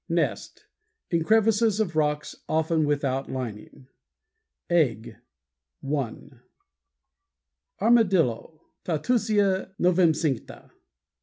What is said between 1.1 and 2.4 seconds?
In crevices of rocks,